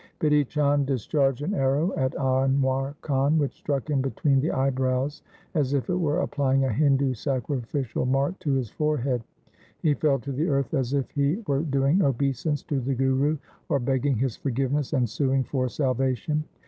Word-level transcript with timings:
Bidhi 0.19 0.47
Chand 0.47 0.87
discharged 0.87 1.43
an 1.43 1.53
arrow 1.53 1.93
at 1.95 2.13
Anwar 2.15 2.95
Khan 3.01 3.37
which 3.37 3.53
struck 3.53 3.87
him 3.87 4.01
between 4.01 4.39
the 4.39 4.49
eyebrows, 4.49 5.21
as 5.53 5.75
if 5.75 5.91
it 5.91 5.95
were 5.95 6.21
applying 6.21 6.63
a 6.65 6.73
Hindu 6.73 7.13
sacrificial 7.13 8.07
mark 8.07 8.39
to 8.39 8.53
his 8.53 8.71
fore 8.71 8.97
head. 8.97 9.23
He 9.77 9.93
fell 9.93 10.17
to 10.21 10.31
the 10.31 10.47
earth 10.49 10.73
as 10.73 10.95
if 10.95 11.11
he 11.11 11.43
were 11.45 11.61
doing 11.61 12.01
obeisance 12.01 12.63
to 12.63 12.79
the 12.79 12.95
Guru, 12.95 13.37
or 13.69 13.77
begging 13.77 14.15
his 14.17 14.35
forgiveness 14.35 14.91
and 14.93 15.07
suing 15.07 15.43
for 15.43 15.69
salvation. 15.69 16.45